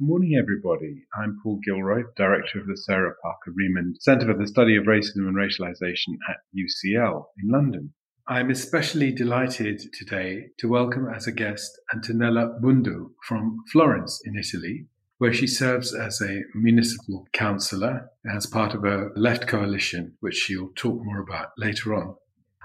[0.00, 1.04] Good morning, everybody.
[1.14, 5.28] I'm Paul Gilroy, Director of the Sarah Parker Remond Centre for the Study of Racism
[5.28, 7.92] and Racialisation at UCL in London.
[8.26, 14.86] I'm especially delighted today to welcome as a guest Antonella Bundu from Florence in Italy,
[15.18, 20.70] where she serves as a municipal councillor as part of a left coalition, which she'll
[20.76, 22.14] talk more about later on.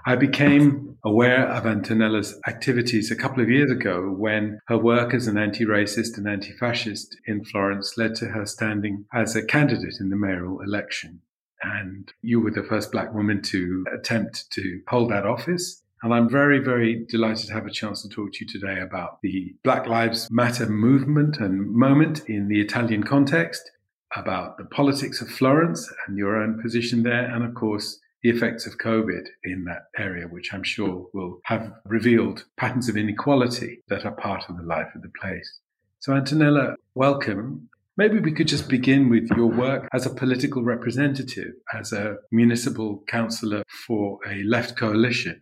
[0.08, 5.26] I became aware of Antonella's activities a couple of years ago when her work as
[5.26, 9.96] an anti racist and anti fascist in Florence led to her standing as a candidate
[9.98, 11.22] in the mayoral election.
[11.60, 15.82] And you were the first black woman to attempt to hold that office.
[16.04, 19.20] And I'm very, very delighted to have a chance to talk to you today about
[19.22, 23.72] the Black Lives Matter movement and moment in the Italian context,
[24.14, 28.66] about the politics of Florence and your own position there, and of course, the effects
[28.66, 34.04] of COVID in that area, which I'm sure will have revealed patterns of inequality that
[34.04, 35.60] are part of the life of the place.
[36.00, 37.68] So, Antonella, welcome.
[37.96, 43.02] Maybe we could just begin with your work as a political representative, as a municipal
[43.08, 45.40] councillor for a left coalition.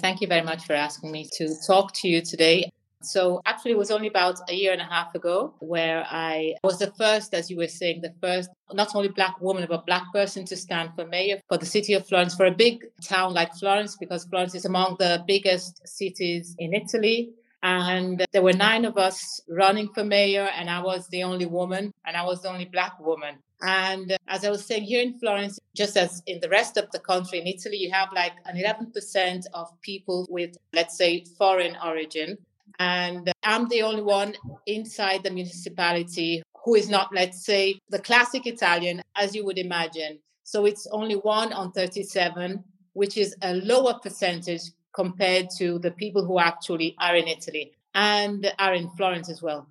[0.00, 2.70] Thank you very much for asking me to talk to you today.
[3.06, 6.78] So actually, it was only about a year and a half ago where I was
[6.78, 10.44] the first, as you were saying, the first not only black woman but black person
[10.46, 13.96] to stand for mayor for the city of Florence for a big town like Florence
[13.96, 17.30] because Florence is among the biggest cities in Italy.
[17.62, 21.92] And there were nine of us running for mayor, and I was the only woman,
[22.04, 23.36] and I was the only black woman.
[23.62, 26.98] And as I was saying, here in Florence, just as in the rest of the
[26.98, 32.38] country, in Italy, you have like an 11% of people with, let's say, foreign origin.
[32.78, 34.34] And I'm the only one
[34.66, 40.18] inside the municipality who is not, let's say, the classic Italian, as you would imagine.
[40.42, 46.24] So it's only one on 37, which is a lower percentage compared to the people
[46.24, 49.68] who actually are in Italy and are in Florence as well.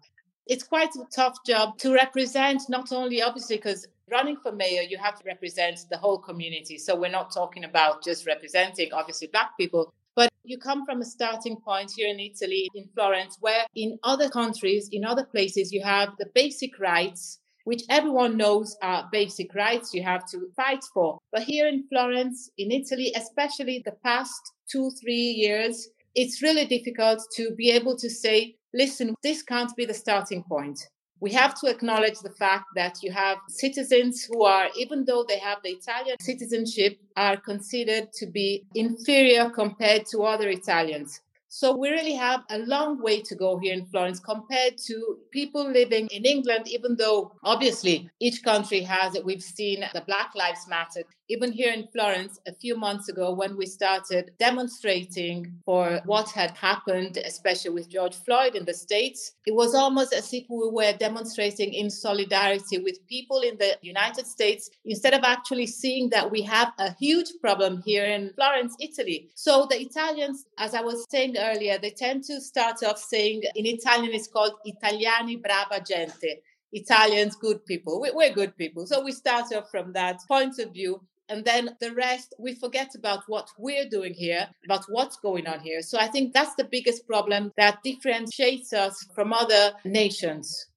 [0.47, 4.97] It's quite a tough job to represent, not only obviously because running for mayor, you
[4.97, 6.77] have to represent the whole community.
[6.77, 11.05] So we're not talking about just representing, obviously, Black people, but you come from a
[11.05, 15.83] starting point here in Italy, in Florence, where in other countries, in other places, you
[15.83, 21.19] have the basic rights, which everyone knows are basic rights you have to fight for.
[21.31, 27.21] But here in Florence, in Italy, especially the past two, three years, it's really difficult
[27.35, 30.79] to be able to say, listen, this can't be the starting point
[31.19, 35.39] we have to acknowledge the fact that you have citizens who are, even though they
[35.39, 41.21] have the Italian citizenship, are considered to be inferior compared to other Italians.
[41.47, 45.71] So we really have a long way to go here in Florence compared to people
[45.71, 49.23] living in England, even though obviously each country has it.
[49.23, 51.03] We've seen the Black Lives Matter.
[51.27, 56.51] Even here in Florence, a few months ago, when we started demonstrating for what had
[56.51, 60.93] happened, especially with George Floyd in the States, it was almost as if we were
[60.93, 66.43] demonstrating in solidarity with people in the United States instead of actually seeing that we
[66.43, 69.31] have a huge problem here in Florence, Italy.
[69.33, 73.65] So the Italians, as I was saying earlier, they tend to start off saying in
[73.65, 76.41] Italian, it's called Italiani brava gente.
[76.71, 77.99] Italians, good people.
[78.01, 78.85] We're good people.
[78.85, 81.01] So we start off from that point of view.
[81.27, 85.59] And then the rest, we forget about what we're doing here, about what's going on
[85.59, 85.81] here.
[85.81, 90.67] So I think that's the biggest problem that differentiates us from other nations.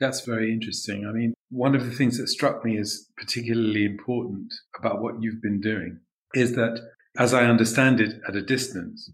[0.00, 1.06] That's very interesting.
[1.06, 5.42] I mean, one of the things that struck me as particularly important about what you've
[5.42, 6.00] been doing
[6.34, 6.80] is that,
[7.18, 9.10] as I understand it at a distance,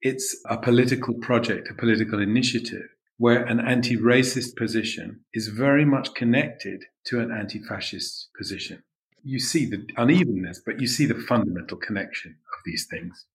[0.00, 2.88] it's a political project, a political initiative
[3.18, 8.82] where an anti racist position is very much connected to an anti fascist position.
[9.22, 13.26] You see the unevenness, but you see the fundamental connection of these things.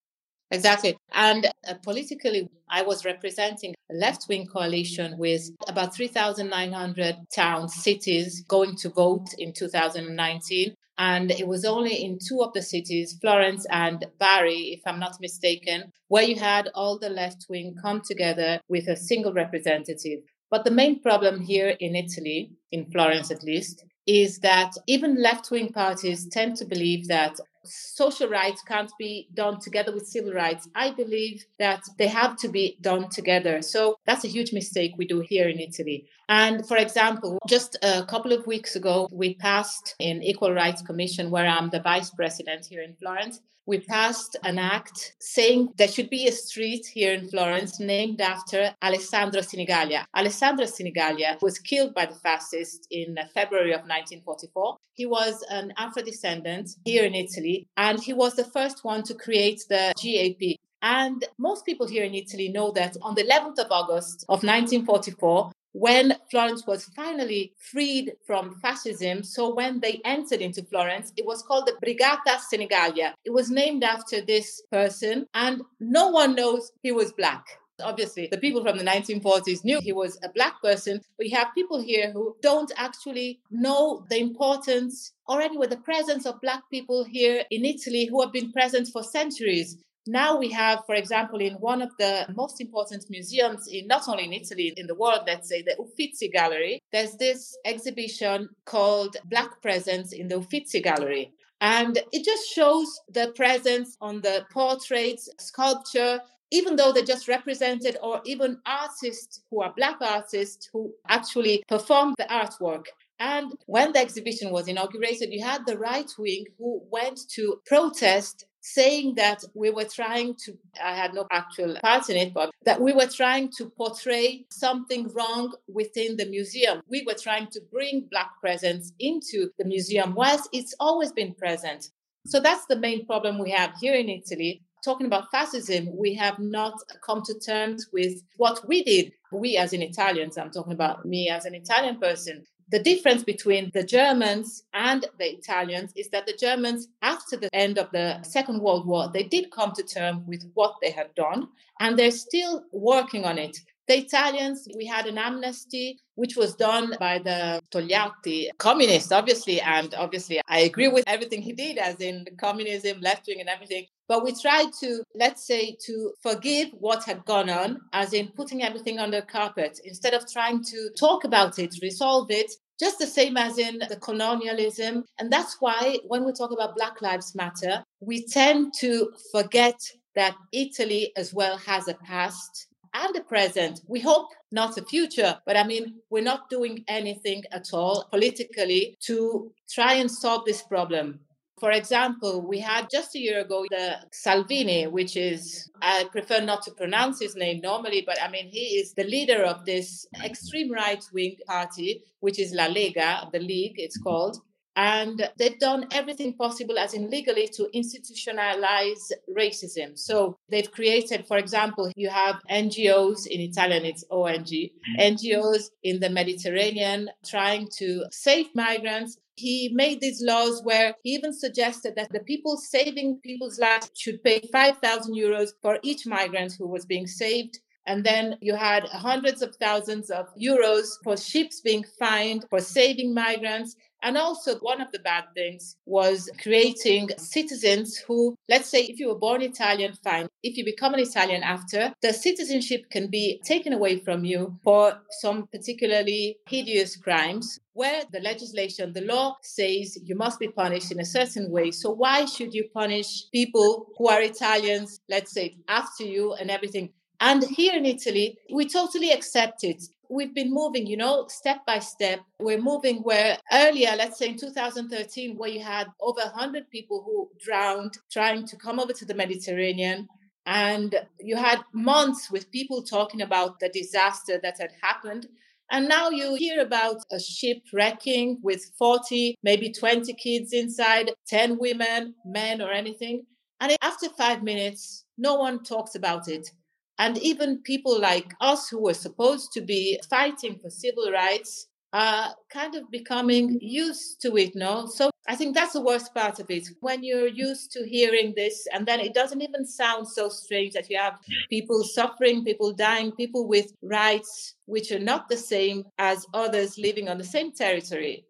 [0.51, 0.96] Exactly.
[1.12, 8.44] And uh, politically, I was representing a left wing coalition with about 3,900 towns, cities
[8.47, 10.75] going to vote in 2019.
[10.97, 15.17] And it was only in two of the cities, Florence and Bari, if I'm not
[15.19, 20.19] mistaken, where you had all the left wing come together with a single representative.
[20.50, 25.49] But the main problem here in Italy, in Florence at least, is that even left
[25.52, 30.67] wing parties tend to believe that social rights can't be done together with civil rights.
[30.76, 33.62] I believe that they have to be done together.
[33.62, 36.08] So that's a huge mistake we do here in Italy.
[36.28, 41.29] And for example, just a couple of weeks ago, we passed in Equal Rights Commission,
[41.32, 46.09] where I'm the vice president here in Florence, we passed an act saying there should
[46.09, 50.06] be a street here in Florence named after Alessandro Sinigaglia.
[50.16, 54.78] Alessandro Sinigaglia was killed by the fascists in February of 1944.
[54.94, 59.13] He was an Afro descendant here in Italy, and he was the first one to
[59.13, 60.57] create the GAP.
[60.81, 65.52] And most people here in Italy know that on the 11th of August of 1944,
[65.75, 69.23] when Florence was finally freed from fascism.
[69.23, 73.11] So when they entered into Florence, it was called the Brigata Sinigaglia.
[73.25, 77.46] It was named after this person, and no one knows he was black.
[77.81, 81.53] Obviously, the people from the 1940s knew he was a black person, but you have
[81.53, 87.03] people here who don't actually know the importance or anyway the presence of black people
[87.03, 89.77] here in Italy who have been present for centuries.
[90.07, 94.25] Now we have, for example, in one of the most important museums in not only
[94.25, 99.61] in Italy, in the world, let's say the Uffizi Gallery, there's this exhibition called Black
[99.61, 101.33] Presence in the Uffizi Gallery.
[101.59, 106.19] And it just shows the presence on the portraits, sculpture,
[106.51, 112.15] even though they're just represented, or even artists who are Black artists who actually perform
[112.17, 112.85] the artwork.
[113.19, 118.45] And when the exhibition was inaugurated, you had the right wing who went to protest
[118.61, 122.81] saying that we were trying to, I had no actual part in it, but that
[122.81, 126.81] we were trying to portray something wrong within the museum.
[126.89, 131.91] We were trying to bring Black presence into the museum, whilst it's always been present.
[132.25, 134.63] So that's the main problem we have here in Italy.
[134.85, 139.14] Talking about fascism, we have not come to terms with what we did.
[139.32, 143.72] We, as in Italians, I'm talking about me as an Italian person, the difference between
[143.73, 148.61] the Germans and the Italians is that the Germans, after the end of the Second
[148.61, 151.47] World War, they did come to terms with what they had done,
[151.79, 153.58] and they're still working on it.
[153.88, 159.93] The Italians, we had an amnesty which was done by the Togliatti, communist, obviously, and
[159.96, 163.85] obviously I agree with everything he did, as in communism, left wing, and everything.
[164.07, 168.61] But we tried to, let's say, to forgive what had gone on, as in putting
[168.63, 173.37] everything under carpet, instead of trying to talk about it, resolve it, just the same
[173.37, 175.05] as in the colonialism.
[175.17, 179.79] And that's why when we talk about Black Lives Matter, we tend to forget
[180.16, 183.81] that Italy as well has a past and a present.
[183.87, 188.97] We hope not a future, but I mean, we're not doing anything at all politically
[189.02, 191.19] to try and solve this problem.
[191.59, 196.63] For example, we had just a year ago the Salvini, which is, I prefer not
[196.63, 200.72] to pronounce his name normally, but I mean, he is the leader of this extreme
[200.72, 204.37] right wing party, which is La Lega, the League, it's called.
[204.75, 209.97] And they've done everything possible, as in legally, to institutionalize racism.
[209.97, 214.99] So they've created, for example, you have NGOs in Italian, it's ONG, mm-hmm.
[214.99, 219.17] NGOs in the Mediterranean trying to save migrants.
[219.35, 224.23] He made these laws where he even suggested that the people saving people's lives should
[224.23, 227.59] pay 5,000 euros for each migrant who was being saved.
[227.85, 233.14] And then you had hundreds of thousands of euros for ships being fined for saving
[233.14, 233.76] migrants.
[234.05, 239.07] And also, one of the bad things was creating citizens who, let's say, if you
[239.07, 240.28] were born Italian, fine.
[240.43, 245.02] If you become an Italian after, the citizenship can be taken away from you for
[245.22, 250.99] some particularly hideous crimes where the legislation, the law says you must be punished in
[250.99, 251.72] a certain way.
[251.72, 256.91] So why should you punish people who are Italians, let's say, after you and everything?
[257.20, 261.79] And here in Italy, we totally accept it we've been moving, you know, step by
[261.79, 262.22] step.
[262.39, 267.29] We're moving where earlier, let's say in 2013, where you had over 100 people who
[267.39, 270.08] drowned trying to come over to the Mediterranean.
[270.46, 275.27] And you had months with people talking about the disaster that had happened.
[275.72, 281.57] And now you hear about a ship wrecking with 40, maybe 20 kids inside, 10
[281.57, 283.25] women, men, or anything.
[283.60, 286.51] And after five minutes, no one talks about it.
[286.97, 292.35] And even people like us who were supposed to be fighting for civil rights are
[292.49, 294.85] kind of becoming used to it, no?
[294.85, 296.67] So I think that's the worst part of it.
[296.81, 300.89] When you're used to hearing this, and then it doesn't even sound so strange that
[300.89, 306.25] you have people suffering, people dying, people with rights which are not the same as
[306.33, 308.25] others living on the same territory.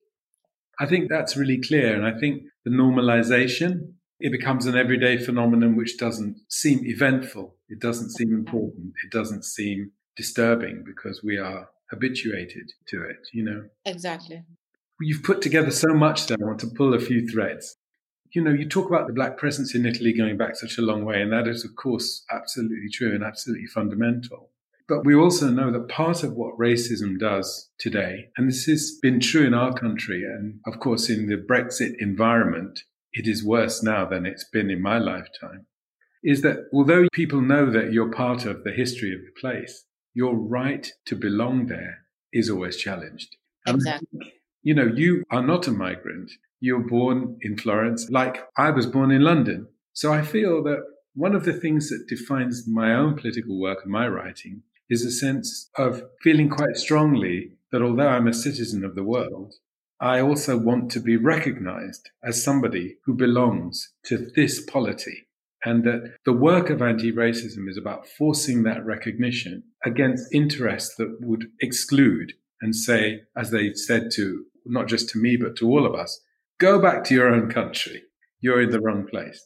[0.80, 1.96] I think that's really clear.
[1.96, 7.56] And I think the normalization it becomes an everyday phenomenon which doesn't seem eventful.
[7.70, 8.94] It doesn't seem important.
[9.04, 13.66] It doesn't seem disturbing because we are habituated to it, you know?
[13.86, 14.44] Exactly.
[15.02, 16.38] You've put together so much there.
[16.42, 17.76] I want to pull a few threads.
[18.32, 21.06] You know, you talk about the black presence in Italy going back such a long
[21.06, 24.52] way, and that is, of course, absolutely true and absolutely fundamental.
[24.88, 29.20] But we also know that part of what racism does today, and this has been
[29.20, 32.82] true in our country and, of course, in the Brexit environment,
[33.16, 35.66] it is worse now than it's been in my lifetime,
[36.24, 40.36] is that although people know that you're part of the history of the place, your
[40.36, 43.38] right to belong there is always challenged.
[43.68, 44.34] Exactly.
[44.62, 46.32] you know, you are not a migrant.
[46.60, 49.68] You're born in Florence, like I was born in London.
[49.94, 53.92] So I feel that one of the things that defines my own political work and
[53.92, 58.96] my writing is a sense of feeling quite strongly that although I'm a citizen of
[58.96, 59.54] the world,
[60.00, 65.28] I also want to be recognized as somebody who belongs to this polity.
[65.64, 71.18] And that the work of anti racism is about forcing that recognition against interests that
[71.22, 75.86] would exclude and say, as they said to not just to me, but to all
[75.86, 76.22] of us,
[76.60, 78.04] go back to your own country.
[78.42, 79.46] You're in the wrong place.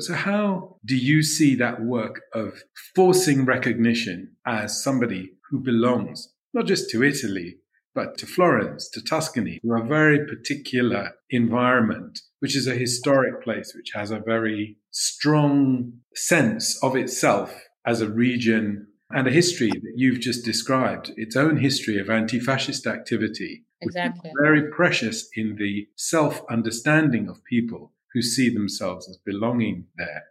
[0.00, 2.62] So, how do you see that work of
[2.94, 7.56] forcing recognition as somebody who belongs not just to Italy,
[7.94, 13.72] but to Florence, to Tuscany, to a very particular environment, which is a historic place,
[13.74, 19.92] which has a very strong sense of itself as a region and a history that
[19.96, 24.32] you've just described, its own history of anti fascist activity, exactly.
[24.40, 30.24] very precious in the self understanding of people who see themselves as belonging there.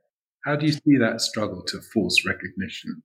[0.43, 3.03] How do you see that struggle to force recognition?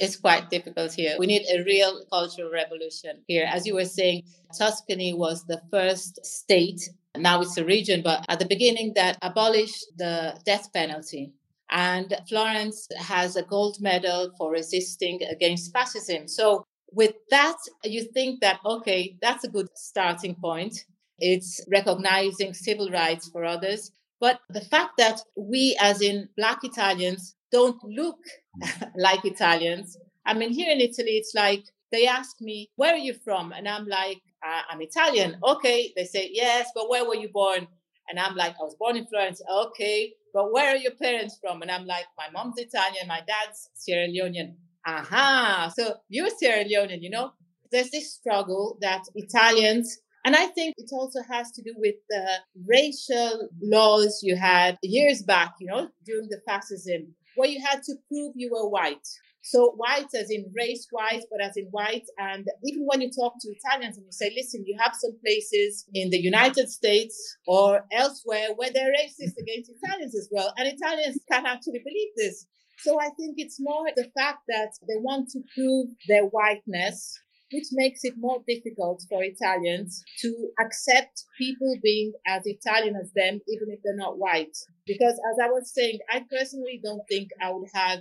[0.00, 1.16] It's quite difficult here.
[1.18, 3.46] We need a real cultural revolution here.
[3.50, 4.22] As you were saying,
[4.56, 9.84] Tuscany was the first state, now it's a region, but at the beginning that abolished
[9.96, 11.32] the death penalty.
[11.70, 16.26] And Florence has a gold medal for resisting against fascism.
[16.26, 20.84] So, with that, you think that, okay, that's a good starting point.
[21.18, 23.92] It's recognizing civil rights for others.
[24.20, 28.18] But the fact that we, as in Black Italians, don't look
[28.62, 28.84] hmm.
[28.96, 29.96] like Italians.
[30.26, 33.52] I mean, here in Italy, it's like they ask me, Where are you from?
[33.52, 35.36] And I'm like, I'm Italian.
[35.42, 35.92] Okay.
[35.96, 37.66] They say, Yes, but where were you born?
[38.08, 39.40] And I'm like, I was born in Florence.
[39.50, 40.12] Okay.
[40.32, 41.62] But where are your parents from?
[41.62, 44.54] And I'm like, My mom's Italian, my dad's Sierra Leonean.
[44.86, 45.72] Aha.
[45.76, 47.32] So you're Sierra Leonean, you know?
[47.70, 52.26] There's this struggle that Italians and I think it also has to do with the
[52.66, 57.94] racial laws you had years back, you know, during the fascism, where you had to
[58.08, 59.06] prove you were white.
[59.42, 62.04] So white as in race white, but as in white.
[62.18, 65.86] And even when you talk to Italians and you say, listen, you have some places
[65.94, 70.52] in the United States or elsewhere where they're racist against Italians as well.
[70.58, 72.46] And Italians can actually believe this.
[72.80, 77.18] So I think it's more the fact that they want to prove their whiteness
[77.52, 83.40] which makes it more difficult for Italians to accept people being as Italian as them,
[83.48, 84.56] even if they're not white.
[84.86, 88.00] Because as I was saying, I personally don't think I would have,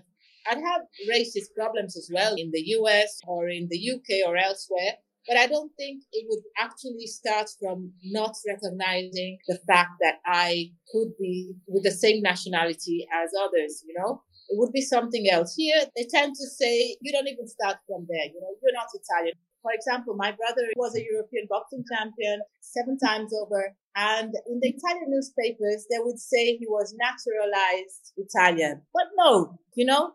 [0.50, 4.98] I'd have racist problems as well in the US or in the UK or elsewhere.
[5.28, 10.72] But I don't think it would actually start from not recognizing the fact that I
[10.92, 14.24] could be with the same nationality as others, you know?
[14.50, 15.54] It would be something else.
[15.56, 18.26] Here, they tend to say, you don't even start from there.
[18.26, 19.36] You know, you're not Italian.
[19.62, 23.76] For example, my brother was a European boxing champion seven times over.
[23.96, 28.82] And in the Italian newspapers, they would say he was naturalized Italian.
[28.94, 30.14] But no, you know,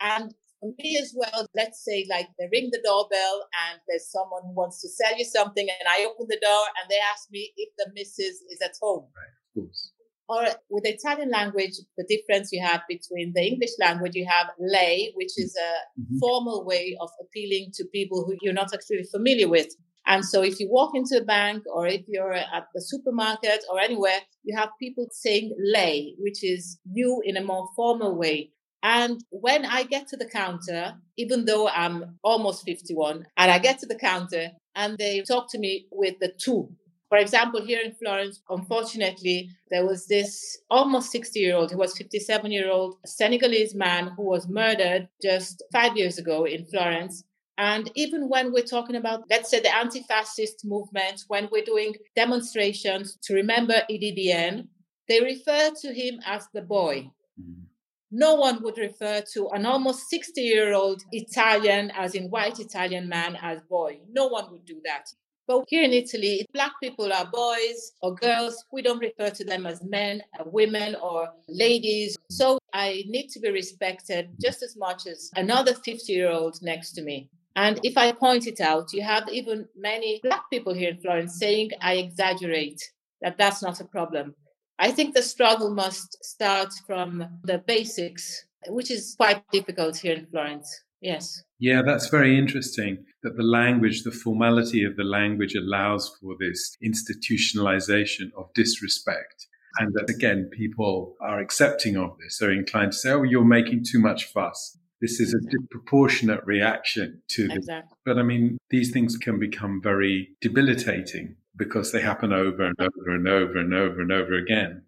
[0.00, 4.42] and for me as well, let's say like they ring the doorbell and there's someone
[4.46, 7.52] who wants to sell you something and I open the door and they ask me
[7.56, 9.08] if the missus is at home.
[9.12, 9.93] Right, of course
[10.28, 14.48] or with the Italian language, the difference you have between the English language, you have
[14.58, 16.18] lei, which is a mm-hmm.
[16.18, 19.68] formal way of appealing to people who you're not actually familiar with.
[20.06, 23.80] And so if you walk into a bank or if you're at the supermarket or
[23.80, 28.50] anywhere, you have people saying lei, which is you in a more formal way.
[28.82, 33.78] And when I get to the counter, even though I'm almost 51, and I get
[33.78, 36.68] to the counter and they talk to me with the tu,
[37.14, 41.96] for example, here in Florence, unfortunately, there was this almost 60 year old, he was
[41.96, 47.22] 57 year old Senegalese man who was murdered just five years ago in Florence.
[47.56, 51.94] And even when we're talking about, let's say, the anti fascist movement, when we're doing
[52.16, 54.66] demonstrations to remember Idy Diene,
[55.06, 57.08] they refer to him as the boy.
[57.40, 57.62] Mm-hmm.
[58.10, 63.08] No one would refer to an almost 60 year old Italian, as in white Italian
[63.08, 64.00] man, as boy.
[64.10, 65.12] No one would do that.
[65.46, 68.64] But here in Italy, black people are boys or girls.
[68.72, 72.16] We don't refer to them as men, or women, or ladies.
[72.30, 76.92] So I need to be respected just as much as another 50 year old next
[76.92, 77.28] to me.
[77.56, 81.38] And if I point it out, you have even many black people here in Florence
[81.38, 82.80] saying I exaggerate,
[83.20, 84.34] that that's not a problem.
[84.78, 90.26] I think the struggle must start from the basics, which is quite difficult here in
[90.26, 90.82] Florence.
[91.04, 91.42] Yes.
[91.58, 96.76] Yeah, that's very interesting that the language, the formality of the language allows for this
[96.82, 99.46] institutionalization of disrespect.
[99.78, 102.38] And that again, people are accepting of this.
[102.38, 104.78] They're inclined to say, oh, you're making too much fuss.
[105.00, 107.56] This is a disproportionate reaction to this.
[107.56, 107.96] Exactly.
[108.06, 113.14] But I mean, these things can become very debilitating because they happen over and over
[113.14, 114.82] and over and over and over again.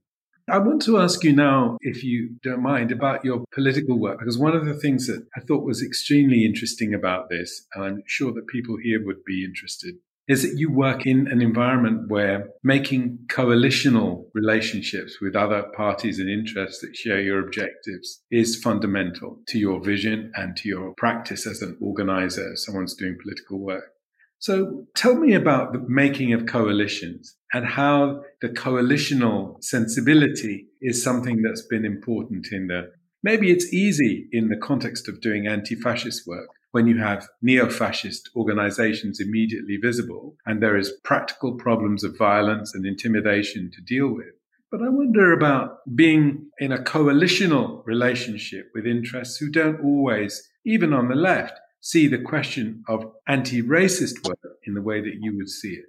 [0.48, 4.38] I want to ask you now, if you don't mind, about your political work, because
[4.38, 8.32] one of the things that I thought was extremely interesting about this, and I'm sure
[8.32, 9.96] that people here would be interested,
[10.28, 16.30] is that you work in an environment where making coalitional relationships with other parties and
[16.30, 21.60] interests that share your objectives is fundamental to your vision and to your practice as
[21.60, 23.95] an organizer, someone's doing political work.
[24.38, 31.42] So tell me about the making of coalitions and how the coalitional sensibility is something
[31.42, 36.48] that's been important in the maybe it's easy in the context of doing anti-fascist work
[36.70, 42.84] when you have neo-fascist organizations immediately visible and there is practical problems of violence and
[42.84, 44.34] intimidation to deal with.
[44.70, 50.92] But I wonder about being in a coalitional relationship with interests who don't always, even
[50.92, 55.36] on the left, see the question of anti racist work in the way that you
[55.36, 55.84] would see it?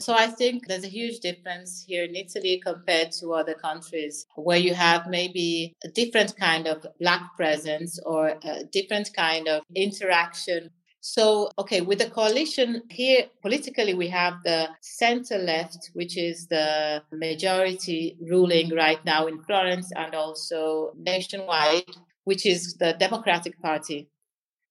[0.00, 4.58] So I think there's a huge difference here in Italy compared to other countries where
[4.58, 10.70] you have maybe a different kind of black presence or a different kind of interaction.
[11.00, 17.02] So, okay, with the coalition here, politically, we have the center left, which is the
[17.12, 24.10] majority ruling right now in Florence and also nationwide, which is the Democratic Party.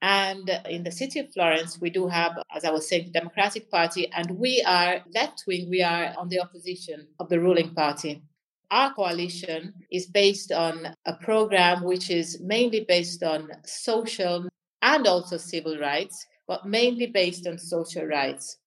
[0.02, 3.72] And in the city of Florence, we do have, as I was saying, the Democratic
[3.72, 8.22] Party, and we are left wing, we are on the opposition of the ruling party.
[8.72, 14.48] Our coalition is based on a program which is mainly based on social
[14.82, 18.58] and also civil rights, but mainly based on social rights.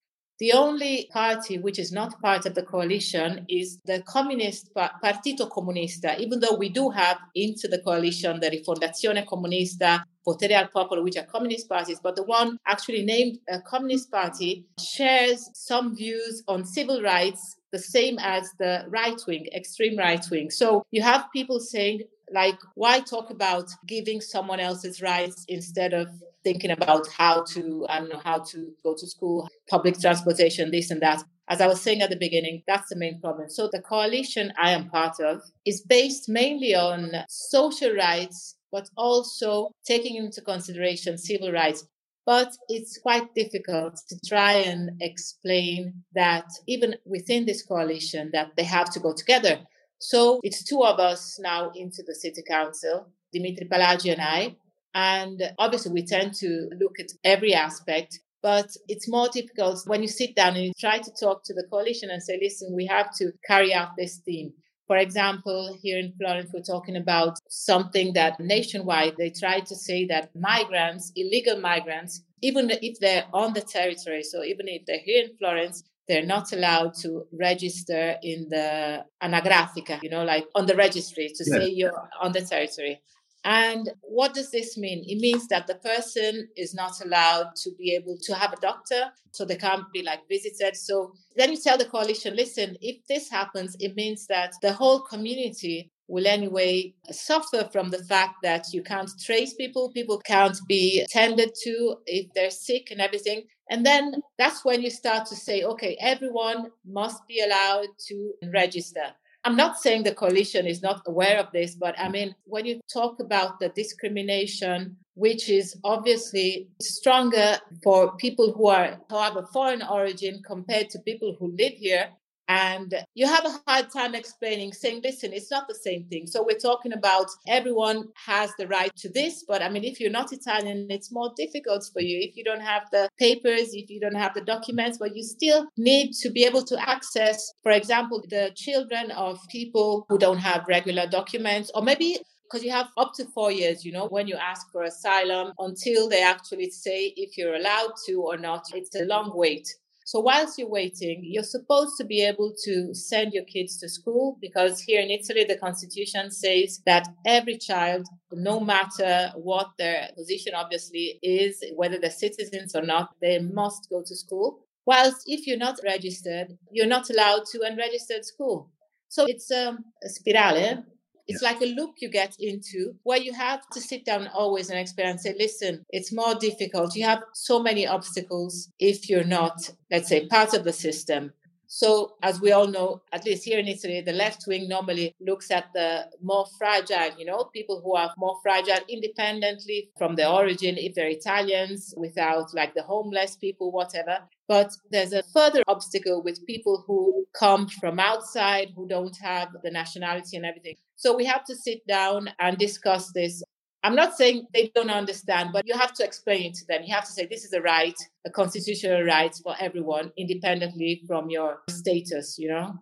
[0.41, 6.17] The only party which is not part of the coalition is the Communist Partito Comunista,
[6.21, 11.17] even though we do have into the coalition the Rifondazione Comunista, Potere al Popolo, which
[11.17, 16.65] are communist parties, but the one actually named a Communist Party shares some views on
[16.65, 20.51] civil rights the same as the right wing, extreme right wing.
[20.51, 26.09] So you have people saying, like, why talk about giving someone else's rights instead of
[26.45, 30.91] thinking about how to, I don't know, how to go to school, public transportation, this
[30.91, 31.23] and that.
[31.51, 33.49] As I was saying at the beginning, that's the main problem.
[33.49, 39.71] So the coalition I am part of is based mainly on social rights, but also
[39.87, 41.87] taking into consideration civil rights.
[42.27, 48.65] But it's quite difficult to try and explain that even within this coalition that they
[48.65, 49.61] have to go together.
[49.99, 54.57] So it's two of us now into the city council, Dimitri Palagi and I.
[54.95, 60.09] And obviously, we tend to look at every aspect, but it's more difficult when you
[60.09, 63.15] sit down and you try to talk to the coalition and say, listen, we have
[63.17, 64.53] to carry out this theme.
[64.87, 70.07] For example, here in Florence, we're talking about something that nationwide they try to say
[70.07, 75.25] that migrants, illegal migrants, even if they're on the territory, so even if they're here
[75.25, 80.75] in Florence, they're not allowed to register in the anagrafica, you know, like on the
[80.75, 83.01] registry to say you're on the territory.
[83.45, 85.05] And what does this mean?
[85.07, 89.13] It means that the person is not allowed to be able to have a doctor,
[89.31, 90.77] so they can't be like visited.
[90.77, 95.01] So then you tell the coalition, listen, if this happens, it means that the whole
[95.01, 101.07] community will anyway suffer from the fact that you can't trace people, people can't be
[101.11, 103.45] tended to if they're sick and everything.
[103.71, 109.15] And then that's when you start to say, okay, everyone must be allowed to register.
[109.45, 112.81] I'm not saying the coalition is not aware of this, but I mean, when you
[112.93, 119.47] talk about the discrimination, which is obviously stronger for people who are who have a
[119.47, 122.11] foreign origin compared to people who live here,
[122.49, 126.27] and you have a hard time explaining, saying, listen, it's not the same thing.
[126.27, 129.45] So we're talking about everyone has the right to this.
[129.47, 132.19] But I mean, if you're not Italian, it's more difficult for you.
[132.21, 135.67] If you don't have the papers, if you don't have the documents, but you still
[135.77, 140.65] need to be able to access, for example, the children of people who don't have
[140.69, 144.35] regular documents, or maybe because you have up to four years, you know, when you
[144.37, 148.65] ask for asylum until they actually say if you're allowed to or not.
[148.73, 149.69] It's a long wait.
[150.09, 154.39] So whilst you're waiting, you're supposed to be able to send your kids to school
[154.41, 160.55] because here in Italy, the constitution says that every child, no matter what their position
[160.57, 164.61] obviously is, whether they're citizens or not, they must go to school.
[164.87, 168.71] Whilst if you're not registered, you're not allowed to unregistered school.
[169.09, 170.85] So it's um, a spirale
[171.29, 171.51] it's yeah.
[171.51, 175.09] like a loop you get into where you have to sit down always and explain
[175.09, 176.97] and say, listen, it's more difficult.
[176.97, 181.33] You have so many obstacles if you're not, let's say, part of the system.
[181.71, 185.51] So, as we all know, at least here in Italy, the left wing normally looks
[185.51, 190.79] at the more fragile, you know, people who are more fragile independently from their origin,
[190.79, 194.21] if they're Italians, without like the homeless people, whatever.
[194.49, 199.71] But there's a further obstacle with people who come from outside, who don't have the
[199.71, 200.77] nationality and everything.
[200.99, 203.41] So we have to sit down and discuss this.
[203.85, 206.83] I'm not saying they don't understand, but you have to explain it to them.
[206.85, 207.95] You have to say this is a right,
[208.27, 212.81] a constitutional right for everyone, independently from your status, you know?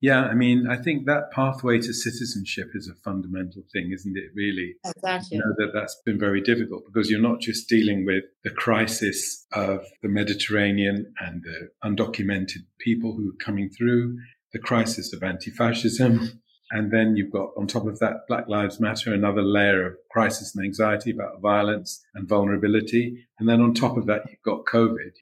[0.00, 4.30] Yeah, I mean, I think that pathway to citizenship is a fundamental thing, isn't it?
[4.36, 5.38] Really, exactly.
[5.38, 9.44] You know that that's been very difficult because you're not just dealing with the crisis
[9.52, 14.18] of the Mediterranean and the undocumented people who are coming through,
[14.52, 19.14] the crisis of anti-fascism, and then you've got on top of that Black Lives Matter,
[19.14, 24.06] another layer of crisis and anxiety about violence and vulnerability, and then on top of
[24.06, 25.12] that you've got COVID.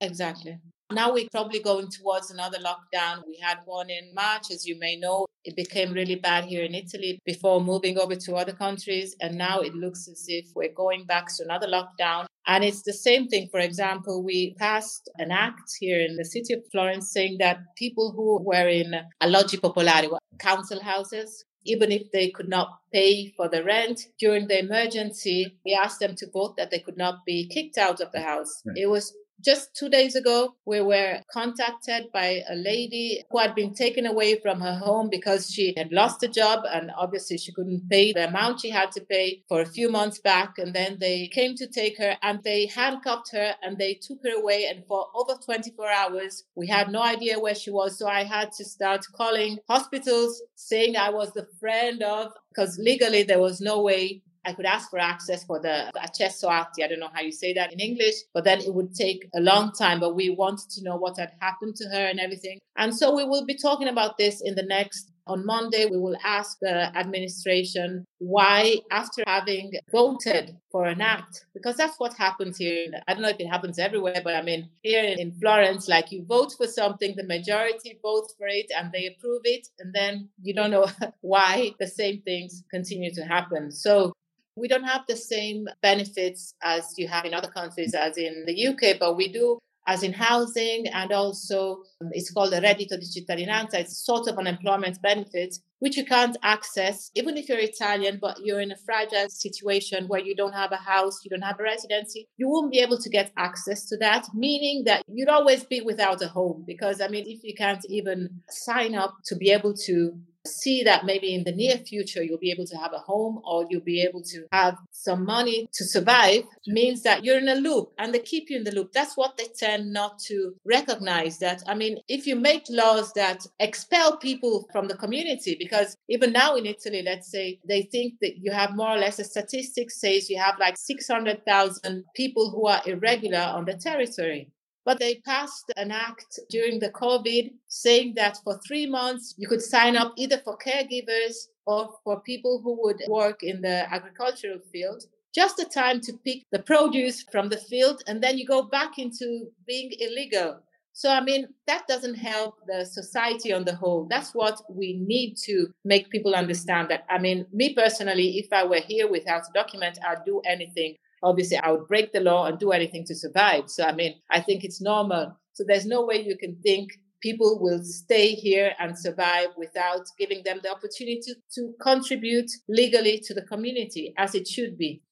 [0.00, 0.58] Exactly.
[0.92, 3.26] Now we're probably going towards another lockdown.
[3.26, 5.26] We had one in March, as you may know.
[5.44, 9.16] It became really bad here in Italy before moving over to other countries.
[9.20, 12.26] And now it looks as if we're going back to another lockdown.
[12.46, 13.48] And it's the same thing.
[13.50, 18.12] For example, we passed an act here in the city of Florence saying that people
[18.12, 23.64] who were in alloggi popolari, council houses, even if they could not pay for the
[23.64, 27.76] rent during the emergency, we asked them to vote that they could not be kicked
[27.76, 28.62] out of the house.
[28.64, 28.78] Right.
[28.78, 33.74] It was just two days ago, we were contacted by a lady who had been
[33.74, 37.88] taken away from her home because she had lost a job and obviously she couldn't
[37.88, 40.54] pay the amount she had to pay for a few months back.
[40.58, 44.40] And then they came to take her and they handcuffed her and they took her
[44.40, 44.66] away.
[44.66, 47.98] And for over 24 hours, we had no idea where she was.
[47.98, 53.22] So I had to start calling hospitals saying I was the friend of, because legally
[53.22, 56.84] there was no way I could ask for access for the accesso atti.
[56.84, 59.40] I don't know how you say that in English, but then it would take a
[59.40, 60.00] long time.
[60.00, 62.58] But we wanted to know what had happened to her and everything.
[62.76, 66.16] And so we will be talking about this in the next on Monday, we will
[66.24, 72.86] ask the administration why, after having voted for an act, because that's what happens here.
[73.08, 76.24] I don't know if it happens everywhere, but I mean, here in Florence, like you
[76.24, 80.54] vote for something, the majority votes for it and they approve it, and then you
[80.54, 80.86] don't know
[81.22, 83.72] why the same things continue to happen.
[83.72, 84.12] So
[84.56, 88.66] we don't have the same benefits as you have in other countries, as in the
[88.68, 93.06] UK, but we do as in housing and also um, it's called the reddito di
[93.06, 93.74] cittadinanza.
[93.74, 98.60] It's sort of unemployment benefit, which you can't access even if you're Italian, but you're
[98.60, 102.26] in a fragile situation where you don't have a house, you don't have a residency.
[102.36, 106.22] You won't be able to get access to that, meaning that you'd always be without
[106.22, 106.64] a home.
[106.66, 111.04] Because I mean, if you can't even sign up to be able to see that
[111.04, 114.02] maybe in the near future you'll be able to have a home or you'll be
[114.02, 118.18] able to have some money to survive means that you're in a loop and they
[118.18, 118.92] keep you in the loop.
[118.92, 121.62] That's what they tend not to recognize that.
[121.66, 126.56] I mean, if you make laws that expel people from the community, because even now
[126.56, 130.30] in Italy, let's say they think that you have more or less a statistic says
[130.30, 134.50] you have like 600,000 people who are irregular on the territory.
[134.86, 139.60] But they passed an act during the COVID saying that for three months you could
[139.60, 141.34] sign up either for caregivers
[141.66, 145.02] or for people who would work in the agricultural field.
[145.34, 148.96] Just a time to pick the produce from the field and then you go back
[148.98, 150.60] into being illegal.
[150.92, 154.06] So, I mean, that doesn't help the society on the whole.
[154.08, 157.04] That's what we need to make people understand that.
[157.10, 160.94] I mean, me personally, if I were here without a document, I'd do anything
[161.26, 163.68] obviously I would break the law and do anything to survive.
[163.68, 165.36] So, I mean, I think it's normal.
[165.52, 170.42] So, there's no way you can think people will stay here and survive without giving
[170.44, 175.02] them the opportunity to, contribute legally to the community as it should be.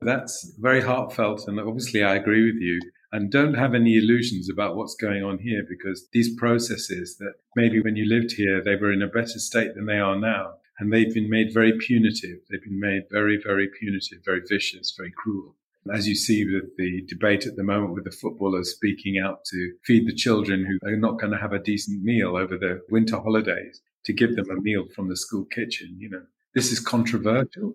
[0.00, 1.46] That's very heartfelt.
[1.46, 2.80] And obviously, I agree with you.
[3.12, 7.80] And don't have any illusions about what's going on here because these processes that maybe
[7.80, 10.92] when you lived here, they were in a better state than they are now and
[10.92, 12.38] they've been made very punitive.
[12.50, 15.54] They've been made very, very punitive, very vicious, very cruel.
[15.92, 19.72] As you see with the debate at the moment with the footballers speaking out to
[19.84, 23.18] feed the children who are not going to have a decent meal over the winter
[23.18, 26.22] holidays, to give them a meal from the school kitchen, you know,
[26.54, 27.74] this is controversial.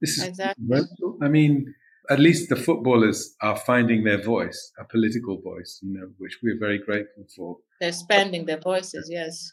[0.00, 0.64] This is exactly.
[0.66, 1.18] controversial.
[1.22, 1.74] I mean,
[2.10, 6.58] at least the footballers are finding their voice, a political voice, you know, which we're
[6.58, 7.58] very grateful for.
[7.80, 9.52] They're spending their voices, yes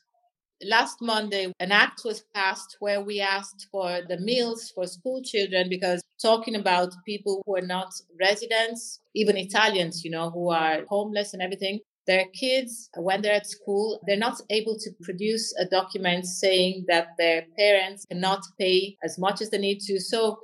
[0.63, 5.69] last Monday, an act was passed where we asked for the meals for school children
[5.69, 11.33] because talking about people who are not residents, even Italians, you know, who are homeless
[11.33, 16.25] and everything, their kids, when they're at school, they're not able to produce a document
[16.25, 19.99] saying that their parents cannot pay as much as they need to.
[19.99, 20.39] So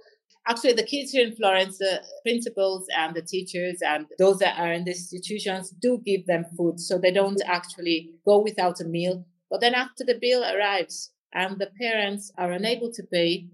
[0.48, 4.72] actually the kids here in Florence, the principals and the teachers and those that are
[4.72, 6.80] in the institutions do give them food.
[6.80, 9.26] So they don't actually go without a meal.
[9.50, 13.48] But then after the bill arrives and the parents are unable to pay,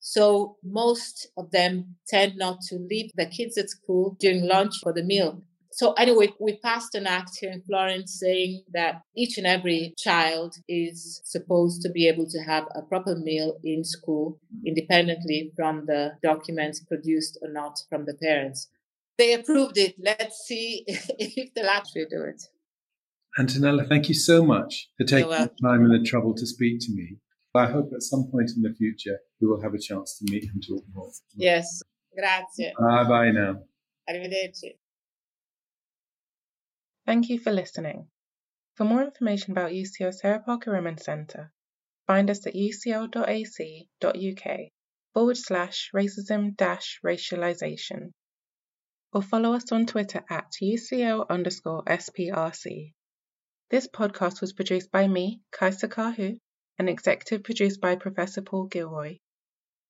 [0.00, 4.92] so most of them tend not to leave the kids at school during lunch for
[4.92, 5.42] the meal.
[5.70, 10.56] So anyway, we passed an act here in Florence saying that each and every child
[10.68, 16.14] is supposed to be able to have a proper meal in school independently from the
[16.22, 18.68] documents produced or not from the parents.
[19.18, 19.94] They approved it.
[19.98, 22.42] Let's see if they'll actually do it.
[23.38, 26.92] Antonella, thank you so much for taking the time and the trouble to speak to
[26.92, 27.18] me.
[27.54, 30.50] I hope at some point in the future we will have a chance to meet
[30.52, 31.10] and talk more.
[31.34, 31.82] Yes,
[32.16, 32.72] grazie.
[32.78, 33.60] Bye bye now.
[34.10, 34.76] Arrivederci.
[37.06, 38.08] Thank you for listening.
[38.74, 41.52] For more information about UCL Sarah Parker Remond Centre,
[42.06, 44.58] find us at ucl.ac.uk
[45.14, 48.12] forward slash racism dash racialisation
[49.12, 52.92] or follow us on Twitter at UCL underscore SPRC.
[53.70, 56.38] This podcast was produced by me, Kaissa Karhu,
[56.78, 59.18] and executive produced by Professor Paul Gilroy.